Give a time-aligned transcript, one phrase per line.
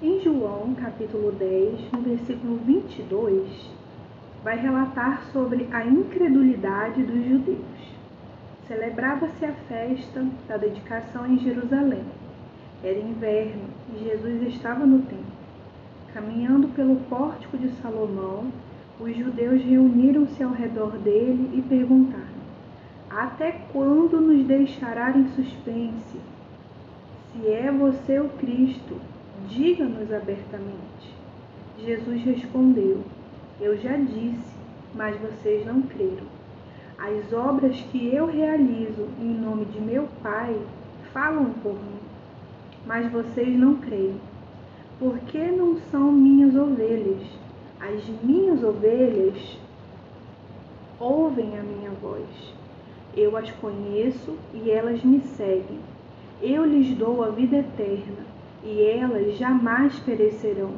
[0.00, 3.48] Em João, capítulo 10, no versículo 22,
[4.44, 7.58] vai relatar sobre a incredulidade dos judeus.
[8.68, 12.04] Celebrava-se a festa da dedicação em Jerusalém.
[12.84, 15.32] Era inverno e Jesus estava no templo.
[16.14, 18.52] Caminhando pelo pórtico de Salomão,
[19.00, 22.38] os judeus reuniram-se ao redor dele e perguntaram:
[23.10, 26.20] Até quando nos deixará em suspense?
[27.32, 28.96] Se é você o Cristo,
[29.46, 31.14] diga-nos abertamente.
[31.78, 33.02] Jesus respondeu:
[33.60, 34.52] Eu já disse,
[34.94, 36.26] mas vocês não creram.
[36.98, 40.58] As obras que eu realizo em nome de meu Pai
[41.12, 42.00] falam por mim,
[42.86, 44.20] mas vocês não creem.
[44.98, 47.22] Porque não são minhas ovelhas?
[47.80, 49.56] As minhas ovelhas
[50.98, 52.26] ouvem a minha voz.
[53.16, 55.78] Eu as conheço e elas me seguem.
[56.42, 58.26] Eu lhes dou a vida eterna
[58.64, 60.72] e elas jamais perecerão.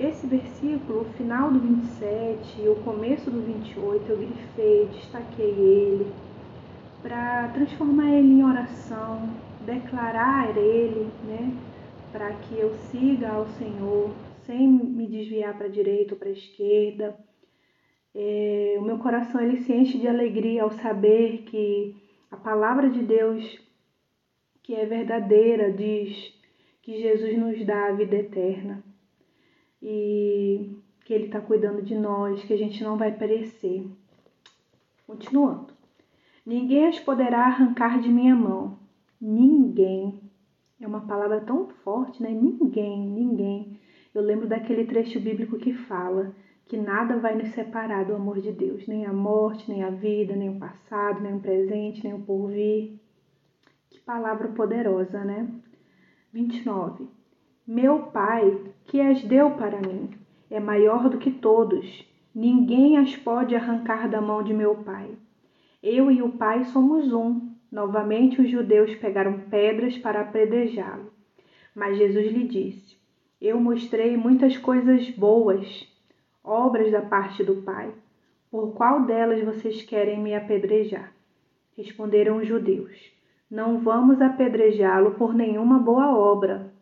[0.00, 6.12] Esse versículo, o final do 27 e o começo do 28, eu grifei, destaquei ele
[7.02, 9.28] para transformar ele em oração,
[9.64, 11.52] declarar ele, né,
[12.10, 14.10] para que eu siga ao Senhor
[14.46, 17.16] sem me desviar para a direita ou para a esquerda.
[18.14, 21.94] É, o meu coração ele se enche de alegria ao saber que
[22.30, 23.58] a palavra de Deus
[24.66, 26.34] que é verdadeira, diz
[26.82, 28.82] que Jesus nos dá a vida eterna
[29.80, 33.86] e que Ele está cuidando de nós, que a gente não vai perecer.
[35.06, 35.68] Continuando.
[36.44, 38.76] Ninguém as poderá arrancar de minha mão.
[39.20, 40.20] Ninguém.
[40.80, 42.30] É uma palavra tão forte, né?
[42.30, 43.78] Ninguém, ninguém.
[44.12, 46.34] Eu lembro daquele trecho bíblico que fala
[46.66, 50.34] que nada vai nos separar do amor de Deus, nem a morte, nem a vida,
[50.34, 53.05] nem o passado, nem o presente, nem o porvir.
[54.06, 55.48] Palavra poderosa, né?
[56.32, 57.08] 29.
[57.66, 60.10] Meu Pai, que as deu para mim,
[60.48, 62.06] é maior do que todos.
[62.32, 65.10] Ninguém as pode arrancar da mão de meu Pai.
[65.82, 67.50] Eu e o Pai somos um.
[67.68, 71.12] Novamente os judeus pegaram pedras para apedrejá-lo.
[71.74, 72.96] Mas Jesus lhe disse:
[73.40, 75.84] Eu mostrei muitas coisas boas,
[76.44, 77.92] obras da parte do Pai.
[78.52, 81.12] Por qual delas vocês querem me apedrejar?
[81.76, 83.15] Responderam os judeus.
[83.50, 86.72] Não vamos apedrejá-lo por nenhuma boa obra,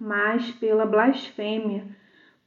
[0.00, 1.84] mas pela blasfêmia,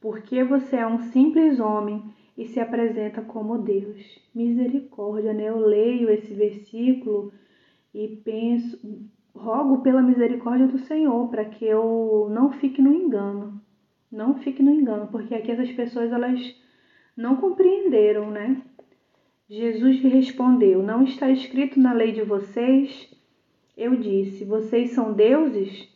[0.00, 2.02] porque você é um simples homem
[2.36, 4.20] e se apresenta como Deus.
[4.34, 5.48] Misericórdia, né?
[5.48, 7.32] Eu leio esse versículo
[7.94, 8.80] e penso,
[9.32, 13.60] rogo pela misericórdia do Senhor para que eu não fique no engano.
[14.10, 16.40] Não fique no engano, porque aqui essas pessoas elas
[17.16, 18.60] não compreenderam, né?
[19.48, 23.10] Jesus lhe respondeu: Não está escrito na lei de vocês
[23.76, 25.88] eu disse: Vocês são deuses?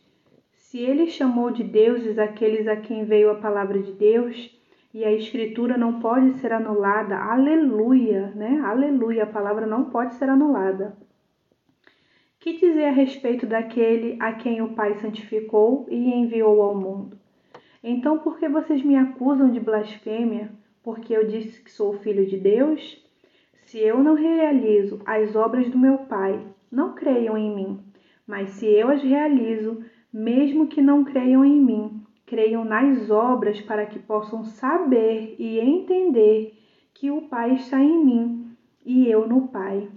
[0.53, 4.57] Se ele chamou de deuses aqueles a quem veio a palavra de Deus,
[4.93, 8.59] e a escritura não pode ser anulada, aleluia, né?
[8.65, 10.97] Aleluia, a palavra não pode ser anulada.
[12.39, 17.17] Que dizer a respeito daquele a quem o Pai santificou e enviou ao mundo?
[17.83, 20.51] Então, por que vocês me acusam de blasfêmia?
[20.81, 23.03] Porque eu disse que sou filho de Deus?
[23.65, 26.41] Se eu não realizo as obras do meu Pai,
[26.71, 27.79] não creiam em mim,
[28.25, 33.85] mas se eu as realizo, mesmo que não creiam em mim, creiam nas obras para
[33.85, 36.53] que possam saber e entender
[36.93, 38.51] que o Pai está em mim
[38.85, 39.87] e eu no Pai.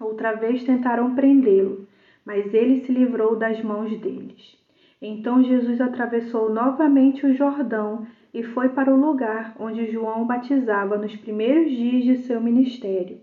[0.00, 1.86] Outra vez tentaram prendê-lo,
[2.24, 4.56] mas ele se livrou das mãos deles.
[5.00, 11.14] Então Jesus atravessou novamente o Jordão e foi para o lugar onde João batizava nos
[11.16, 13.20] primeiros dias de seu ministério.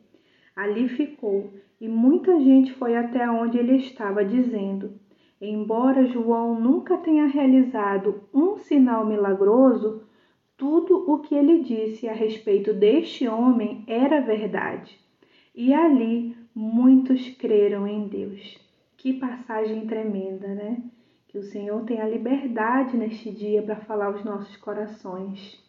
[0.56, 1.51] Ali ficou
[1.83, 4.94] e muita gente foi até onde ele estava, dizendo:
[5.41, 10.01] Embora João nunca tenha realizado um sinal milagroso,
[10.55, 14.97] tudo o que ele disse a respeito deste homem era verdade.
[15.53, 18.57] E ali muitos creram em Deus.
[18.95, 20.81] Que passagem tremenda, né?
[21.27, 25.62] Que o Senhor tenha liberdade neste dia para falar aos nossos corações.